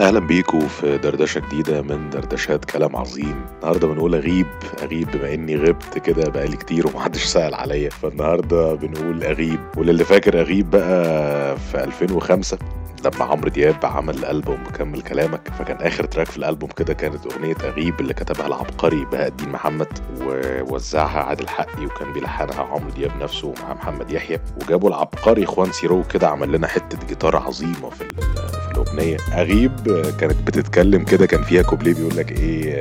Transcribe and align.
وسهلا 0.00 0.20
بيكم 0.20 0.60
في 0.68 0.98
دردشة 0.98 1.38
جديدة 1.40 1.82
من 1.82 2.10
دردشات 2.10 2.64
كلام 2.64 2.96
عظيم. 2.96 3.44
النهاردة 3.56 3.88
بنقول 3.88 4.14
أغيب 4.14 4.46
أغيب 4.82 5.10
بما 5.10 5.34
إني 5.34 5.56
غبت 5.56 5.98
كده 5.98 6.30
بقالي 6.30 6.56
كتير 6.56 6.86
ومحدش 6.86 7.24
سأل 7.24 7.54
عليا. 7.54 7.90
فالنهاردة 7.90 8.74
بنقول 8.74 9.24
أغيب. 9.24 9.60
وللي 9.76 10.04
فاكر 10.04 10.40
أغيب 10.40 10.70
بقى 10.70 11.56
في 11.58 11.84
2005 11.84 12.58
لما 13.04 13.24
عمرو 13.24 13.48
دياب 13.48 13.76
عمل 13.86 14.24
ألبوم 14.24 14.64
كمل 14.78 15.02
كلامك. 15.02 15.48
فكان 15.58 15.76
آخر 15.76 16.04
تراك 16.04 16.26
في 16.26 16.36
الألبوم 16.36 16.70
كده 16.70 16.94
كانت 16.94 17.26
أغنية 17.26 17.56
أغيب 17.64 18.00
اللي 18.00 18.14
كتبها 18.14 18.46
العبقري 18.46 19.04
بهاء 19.04 19.28
الدين 19.28 19.48
محمد 19.48 19.88
ووزعها 20.20 21.20
عادل 21.22 21.48
حقي 21.48 21.86
وكان 21.86 22.12
بيلحنها 22.12 22.62
عمرو 22.62 22.90
دياب 22.90 23.12
نفسه 23.22 23.54
مع 23.62 23.74
محمد 23.74 24.10
يحيى. 24.10 24.38
وجابوا 24.62 24.88
العبقري 24.88 25.46
خوان 25.46 25.72
سيرو 25.72 26.02
كده 26.02 26.28
عمل 26.28 26.52
لنا 26.52 26.66
حتة 26.66 27.06
جيتار 27.08 27.36
عظيمة 27.36 27.90
في 27.90 28.04
في 28.90 28.94
الأغنية 28.94 29.16
أغيب 29.32 29.72
كانت 30.20 30.46
بتتكلم 30.46 31.04
كده 31.04 31.26
كان 31.26 31.42
فيها 31.42 31.62
كوبليه 31.62 31.94
بيقول 31.94 32.16
لك 32.16 32.32
إيه 32.32 32.74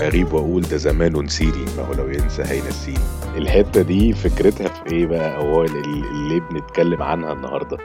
أغيب 0.00 0.32
وأقول 0.32 0.62
ده 0.62 0.76
زمان 0.76 1.14
ونسيني 1.16 1.64
ما 1.76 1.82
هو 1.82 1.92
لو 1.92 2.08
ينسى 2.08 2.42
هينسيني 2.46 2.98
الحتة 3.36 3.82
دي 3.82 4.12
فكرتها 4.12 4.68
في 4.68 4.92
إيه 4.92 5.06
بقى؟ 5.06 5.38
هو 5.38 5.64
اللي 5.64 6.40
بنتكلم 6.50 7.02
عنها 7.02 7.32
النهاردة. 7.32 7.78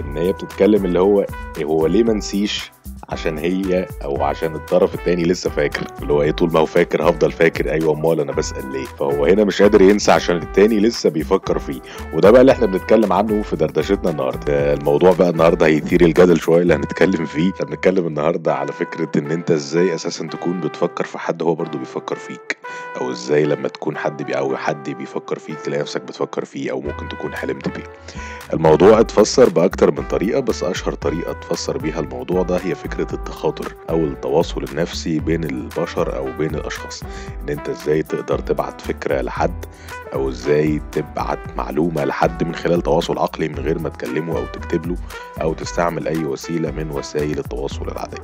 إن 0.00 0.16
هي 0.16 0.32
بتتكلم 0.32 0.84
اللي 0.84 1.00
هو 1.00 1.26
هو 1.62 1.86
ليه 1.86 2.02
ما 2.04 2.12
نسيش 2.12 2.70
عشان 3.08 3.38
هي 3.38 3.86
أو 4.04 4.22
عشان 4.22 4.54
الطرف 4.54 4.94
التاني 4.94 5.24
لسه 5.24 5.50
فاكر. 5.50 5.86
اللي 6.02 6.12
هو 6.12 6.22
إيه 6.22 6.30
طول 6.30 6.52
ما 6.52 6.60
هو 6.60 6.66
فاكر 6.66 7.02
هفضل 7.10 7.32
فاكر. 7.32 7.72
أيوه 7.72 7.92
أمال 7.94 8.20
أنا 8.20 8.32
بسأل 8.32 8.72
ليه؟ 8.72 8.84
فهو 8.84 9.24
هنا 9.24 9.44
مش 9.44 9.62
قادر 9.62 9.82
ينسى 9.82 10.12
عشان 10.12 10.36
التاني 10.36 10.80
لسه 10.80 11.10
بيفكر 11.10 11.58
فيه. 11.58 11.80
وده 12.14 12.30
بقى 12.30 12.40
اللي 12.40 12.52
إحنا 12.52 12.66
بنتكلم 12.66 13.12
عنه 13.12 13.42
في 13.42 13.56
دردشتنا 13.56 14.10
النهارده. 14.10 14.72
الموضوع 14.74 15.12
بقى 15.12 15.30
النهارده 15.30 15.66
هيثير 15.66 16.00
الجدل 16.00 16.40
شوية 16.40 16.62
اللي 16.62 16.74
هنتكلم 16.74 17.24
فيه. 17.26 17.52
إحنا 17.54 17.66
بنتكلم 17.66 18.06
النهارده 18.06 18.54
على 18.54 18.72
فكرة 18.72 19.10
إن 19.16 19.30
أنت 19.30 19.50
إزاي 19.50 19.94
أساسا 19.94 20.26
تكون 20.26 20.60
بتفكر 20.60 21.04
في 21.04 21.18
حد 21.18 21.42
هو 21.42 21.54
برضه 21.54 21.78
بيفكر 21.78 22.16
فيك. 22.16 22.56
أو 23.00 23.10
إزاي 23.10 23.44
لما 23.44 23.68
تكون 23.68 23.96
حد 23.96 24.22
بي 24.22 24.38
أو 24.38 24.56
حد 24.56 24.90
بيفكر 24.90 25.38
فيك 25.38 25.60
تلاقي 25.60 25.80
نفسك 25.80 26.00
بتفكر 26.02 26.44
فيه 26.44 26.70
أو 26.70 26.80
ممكن 26.80 27.08
تكون 27.08 27.34
حلمت 27.34 27.68
بيه. 27.68 27.84
الموضوع 28.52 29.00
اتفسر 29.00 29.48
بأكتر 29.48 29.90
من 29.90 30.08
طريقة 30.08 30.40
بس 30.40 30.64
أشهر 30.64 30.94
طريقة 30.94 31.32
تفسر 31.32 31.78
بيها 31.78 32.00
الموضوع 32.00 32.42
ده 32.42 32.56
هي 32.56 32.74
فكرة 32.74 33.14
التخاطر 33.14 33.74
أو 33.90 33.96
التواصل 33.96 34.64
النفسي 34.64 35.18
بين 35.18 35.44
البشر 35.44 36.16
أو 36.16 36.32
بين 36.38 36.54
الأشخاص. 36.54 37.02
إن 37.42 37.48
أنت 37.48 37.68
إزاي 37.68 38.02
تقدر 38.02 38.38
تبعت 38.38 38.80
فكرة 38.80 39.20
لحد 39.20 39.64
أو 40.14 40.28
إزاي 40.28 40.82
تبعت 40.92 41.38
معلومة 41.56 42.04
لحد 42.04 42.44
من 42.44 42.54
خلال 42.54 42.82
تواصل 42.82 43.18
عقلي 43.18 43.48
من 43.48 43.58
غير 43.58 43.78
ما 43.78 43.88
تكلمه 43.88 44.38
أو 44.38 44.44
تكتب 44.46 44.86
له 44.86 44.96
أو 45.42 45.54
تستعمل 45.54 46.08
أي 46.08 46.24
وسيلة 46.24 46.70
من 46.70 46.90
وسائل 46.90 47.38
التواصل 47.38 47.88
العادية. 47.88 48.18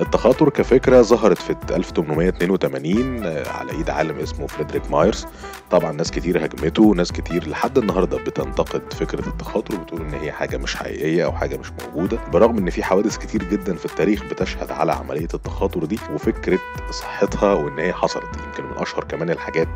التخاطر 0.00 0.48
كفكرة 0.48 1.02
ظهرت 1.02 1.38
في 1.38 1.56
1882 1.70 3.26
على 3.46 3.72
إيد 3.72 3.90
عالم 3.90 4.18
اسمه 4.18 4.46
فريدريك 4.46 4.90
مايرز. 4.90 5.26
طبعا 5.70 5.92
ناس 5.92 6.10
كتير 6.10 6.44
هجمته 6.44 6.94
ناس 6.94 7.12
كتير 7.12 7.48
لحد 7.48 7.78
النهارده 7.78 8.16
بتنتقد 8.16 8.92
فكرة 8.92 9.28
التخاطر 9.28 9.74
وبتقول 9.74 10.00
إن 10.00 10.14
هي 10.14 10.32
حاجة 10.32 10.56
مش 10.56 10.76
حقيقية 10.76 11.24
أو 11.24 11.32
حاجة 11.32 11.56
مش 11.56 11.72
موجودة 11.86 12.18
برغم 12.32 12.58
إن 12.58 12.70
في 12.70 12.82
حوادث 12.82 13.16
كتير 13.18 13.44
جدا 13.44 13.74
في 13.74 13.84
التاريخ 13.86 14.24
بتشهد 14.24 14.70
على 14.70 14.92
عملية 14.92 15.28
التخاطر 15.34 15.84
دي 15.84 15.98
وفكرة 16.14 16.58
صحتها 16.90 17.52
وإن 17.52 17.78
هي 17.78 17.92
حصلت. 17.92 18.24
يمكن 18.46 18.69
أشهر 18.82 19.04
كمان 19.04 19.30
الحاجات 19.30 19.68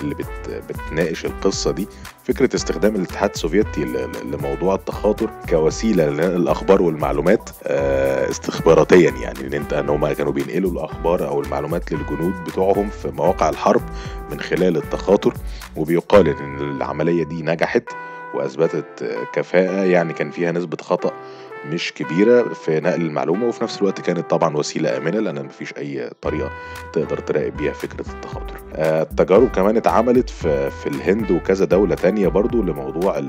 اللي 0.00 0.14
بت 0.14 0.62
بتناقش 0.68 1.26
القصة 1.26 1.70
دي. 1.70 1.88
فكرة 2.24 2.56
استخدام 2.56 2.96
الاتحاد 2.96 3.30
السوفيتي 3.30 3.84
لموضوع 4.24 4.74
التخاطر 4.74 5.30
كوسيلة 5.48 6.06
للأخبار 6.08 6.82
والمعلومات 6.82 7.50
استخباراتيا 8.30 9.10
يعني 9.10 9.40
إن 9.46 9.54
أنت 9.54 9.72
إن 9.72 9.88
هم 9.88 10.12
كانوا 10.12 10.32
بينقلوا 10.32 10.70
الأخبار 10.70 11.28
أو 11.28 11.40
المعلومات 11.40 11.92
للجنود 11.92 12.44
بتوعهم 12.44 12.90
في 12.90 13.08
مواقع 13.10 13.48
الحرب 13.48 13.82
من 14.30 14.40
خلال 14.40 14.76
التخاطر 14.76 15.34
وبيقال 15.76 16.28
إن 16.28 16.56
العملية 16.76 17.24
دي 17.24 17.42
نجحت. 17.42 17.84
وأثبتت 18.34 19.16
كفاءة 19.32 19.84
يعني 19.84 20.12
كان 20.12 20.30
فيها 20.30 20.52
نسبة 20.52 20.76
خطأ 20.80 21.12
مش 21.66 21.92
كبيرة 21.92 22.42
في 22.54 22.80
نقل 22.80 23.00
المعلومة 23.00 23.46
وفي 23.48 23.64
نفس 23.64 23.78
الوقت 23.78 24.00
كانت 24.00 24.30
طبعا 24.30 24.56
وسيلة 24.56 24.96
آمنة 24.96 25.20
لأن 25.20 25.44
مفيش 25.44 25.74
أي 25.78 26.10
طريقة 26.22 26.50
تقدر 26.92 27.18
تراقب 27.18 27.56
بيها 27.56 27.72
فكرة 27.72 28.04
التخاطر. 28.14 28.54
آه 28.74 29.02
التجارب 29.02 29.48
كمان 29.48 29.76
اتعملت 29.76 30.30
في, 30.30 30.70
في 30.70 30.88
الهند 30.88 31.30
وكذا 31.30 31.64
دولة 31.64 31.94
تانية 31.94 32.28
برضو 32.28 32.62
لموضوع 32.62 33.22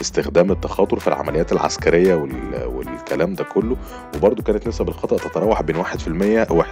استخدام 0.00 0.50
التخاطر 0.50 0.98
في 0.98 1.08
العمليات 1.08 1.52
العسكرية 1.52 2.14
والكلام 3.12 3.34
ده 3.34 3.44
كله 3.44 3.76
وبرضو 4.16 4.42
كانت 4.42 4.68
نسب 4.68 4.88
الخطأ 4.88 5.16
تتراوح 5.16 5.62
بين 5.62 5.84
1% 5.84 6.50
و 6.50 6.62
11% 6.62 6.66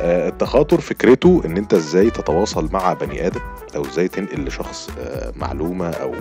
آه 0.00 0.28
التخاطر 0.28 0.80
فكرته 0.80 1.42
إن 1.44 1.56
أنت 1.56 1.74
إزاي 1.74 2.10
تتواصل 2.10 2.68
مع 2.72 2.92
بني 2.92 3.26
آدم 3.26 3.40
أو 3.76 3.82
إزاي 3.84 4.08
تنقل 4.08 4.44
لشخص 4.44 4.90
آه 5.00 5.32
معلومة 5.36 5.90
أو 5.90 6.14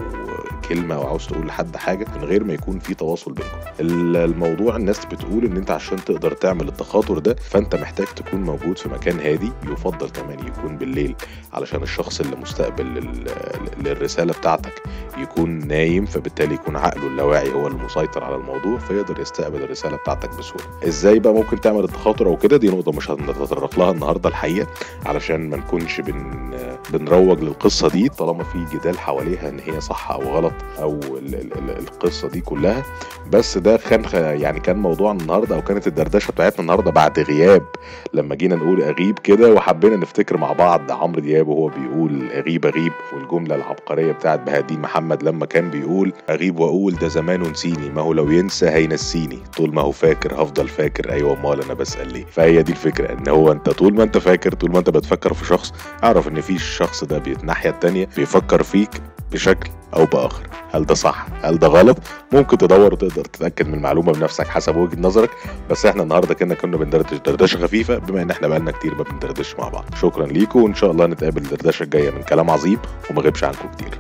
كلمة 0.70 0.96
أو 0.96 1.08
عاوز 1.08 1.28
تقول 1.28 1.48
لحد 1.48 1.76
حاجة 1.78 2.06
من 2.16 2.24
غير 2.24 2.44
ما 2.44 2.54
يكون 2.54 2.80
في 2.80 2.94
تواصل 2.94 3.34
بينكم. 3.34 3.58
الموضوع 3.80 4.76
الناس 4.76 5.06
بتقول 5.06 5.46
إن 5.46 5.58
أنت 5.58 5.72
عشان 5.72 5.98
تقدر 6.06 6.32
تعمل 6.32 6.68
التخاطر 6.68 7.20
ده 7.20 7.34
فأنت 7.50 7.76
محتاج 7.76 8.08
تكون 8.08 8.42
موجود 8.44 8.78
في 8.78 8.90
مكان 8.90 9.20
هادي 9.20 9.52
يفضل 9.68 10.10
كمان 10.10 10.40
يكون 10.48 10.78
بالليل 10.78 11.16
علشان 11.54 11.84
الشخص 11.84 12.20
اللي 12.22 12.36
مستقبل 12.36 12.86
للرسالة 13.78 14.34
بتاعتك 14.34 14.84
يكون 15.18 15.68
نايم 15.68 16.06
فبالتالي 16.06 16.54
يكون 16.54 16.76
عقله 16.76 17.08
اللاواعي 17.08 17.54
هو 17.54 17.68
المسيطر 17.68 18.24
على 18.24 18.36
الموضوع 18.36 18.78
فيقدر 18.78 19.21
يستقبل 19.22 19.64
الرسالة 19.64 19.98
بتاعتك 19.98 20.30
بسهولة. 20.40 20.64
إزاي 20.88 21.20
بقى 21.20 21.34
ممكن 21.34 21.62
تعمل 21.62 21.84
التخاطر 21.84 22.28
أو 22.28 22.38
كده؟ 22.38 22.58
دي 22.58 22.68
نقطة 22.70 22.92
مش 22.92 23.12
هنتطرق 23.12 23.80
لها 23.80 23.92
النهاردة 23.92 24.30
الحقيقة 24.30 24.68
علشان 25.06 25.50
ما 25.50 25.58
نكونش 25.58 26.02
بن 26.02 26.52
بنروج 26.94 27.40
للقصة 27.44 27.90
دي 27.90 28.10
طالما 28.10 28.44
في 28.44 28.66
جدال 28.74 29.00
حواليها 29.00 29.50
إن 29.50 29.60
هي 29.60 29.82
صح 29.82 30.12
أو 30.12 30.22
غلط 30.22 30.54
أو 30.80 30.94
ال 30.94 31.36
ال 31.36 31.70
القصة 31.80 32.28
دي 32.28 32.42
كلها. 32.42 32.84
بس 33.32 33.58
ده 33.58 33.78
كان 33.90 34.04
يعني 34.42 34.60
كان 34.60 34.78
موضوع 34.78 35.12
النهارده 35.12 35.56
أو 35.56 35.62
كانت 35.62 35.88
الدردشة 35.88 36.32
بتاعتنا 36.32 36.60
النهارده 36.62 36.92
بعد 36.92 37.20
غياب. 37.20 37.64
لما 38.14 38.36
جينا 38.36 38.56
نقول 38.56 38.82
اغيب 38.84 39.20
كده 39.20 39.54
وحبينا 39.54 39.96
نفتكر 39.96 40.38
مع 40.38 40.54
بعض 40.54 40.92
عمرو 40.92 41.22
دياب 41.22 41.48
وهو 41.48 41.68
بيقول 41.68 42.32
اغيب 42.32 42.66
اغيب 42.66 42.92
والجملة 43.14 43.56
العبقرية 43.56 44.12
بتاعت 44.12 44.40
بهادين 44.40 44.80
محمد 44.82 45.24
لما 45.24 45.46
كان 45.46 45.70
بيقول 45.70 46.14
اغيب 46.30 46.60
وأقول 46.60 46.94
ده 46.96 47.08
زمان 47.08 47.42
ونسيني 47.42 47.90
ما 47.90 48.02
هو 48.02 48.14
لو 48.14 48.30
ينسى 48.32 48.70
هينسيني. 48.70 49.11
طول 49.58 49.74
ما 49.74 49.82
هو 49.82 49.92
فاكر 49.92 50.34
هفضل 50.44 50.68
فاكر. 50.68 51.12
أيوه 51.12 51.40
أمال 51.40 51.64
أنا 51.64 51.74
بسأل 51.74 52.14
ليه؟ 52.14 52.26
فهي 52.26 52.64
دي 52.64 52.72
الفكرة 52.72 53.14
إن 53.14 53.30
هو 53.30 53.52
أنت 53.52 53.70
طول 53.70 53.94
ما 53.94 54.04
أنت 54.04 54.18
فاكر 54.18 54.54
طول 54.54 54.72
ما 54.72 54.80
أنت 54.80 54.90
بتفكر 54.90 55.34
في 55.34 55.46
شخص 55.46 55.74
أعرف 56.04 56.28
إن 56.28 56.42
في 56.42 56.54
الشخص 56.54 57.04
ده 57.04 57.18
الناحية 57.28 57.70
التانية 57.70 58.08
بيفكر 58.18 58.64
فيك 58.64 58.90
بشكل 59.32 59.70
أو 59.96 60.06
بآخر. 60.06 60.48
هل 60.72 60.86
ده 60.86 60.96
صح؟ 60.96 61.26
هل 61.44 61.60
ده 61.60 61.68
غلط؟ 61.68 61.98
ممكن 62.32 62.58
تدور 62.58 62.94
وتقدر 62.94 63.26
تتأكد 63.26 63.68
من 63.68 63.74
المعلومة 63.74 64.12
بنفسك 64.14 64.48
حسب 64.48 64.76
وجهة 64.76 65.00
نظرك. 65.00 65.30
بس 65.70 65.86
إحنا 65.86 66.04
النهارده 66.04 66.34
كنا 66.34 66.56
كنا 66.56 66.78
بندردش 66.78 67.18
دردشة 67.18 67.58
خفيفة 67.60 67.98
بما 67.98 68.22
إن 68.22 68.32
إحنا 68.32 68.48
بقالنا 68.48 68.72
كتير 68.72 68.96
ما 68.96 69.04
بندردش 69.04 69.56
مع 69.60 69.70
بعض. 69.70 69.86
شكرا 70.02 70.26
ليكم 70.28 70.64
وإن 70.64 70.74
شاء 70.76 70.92
الله 70.92 71.06
نتقابل 71.06 71.42
الدردشة 71.42 71.84
الجاية 71.84 72.10
من 72.12 72.22
كلام 72.22 72.50
عظيم 72.50 72.80
وما 73.10 73.22
غيبش 73.22 73.44
عنكم 73.44 73.68
كتير. 73.78 74.00